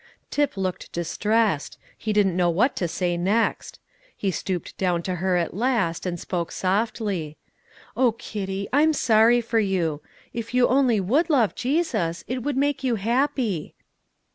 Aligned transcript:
Tip 0.31 0.57
looked 0.57 0.91
distressed; 0.91 1.77
he 1.95 2.11
didn't 2.11 2.35
know 2.35 2.49
what 2.49 2.75
to 2.77 2.87
say 2.87 3.17
next; 3.17 3.79
he 4.17 4.31
stooped 4.31 4.75
down 4.79 5.03
to 5.03 5.17
her 5.17 5.35
at 5.37 5.53
last, 5.53 6.07
and 6.07 6.19
spoke 6.19 6.51
softly: 6.51 7.37
"Oh, 7.95 8.13
Kitty, 8.13 8.67
I'm 8.73 8.93
sorry 8.93 9.41
for 9.41 9.59
you! 9.59 10.01
if 10.33 10.55
you 10.55 10.67
only 10.67 10.99
would 10.99 11.29
love 11.29 11.53
Jesus, 11.53 12.23
it 12.27 12.41
would 12.41 12.57
make 12.57 12.83
you 12.83 12.95
happy." 12.95 13.75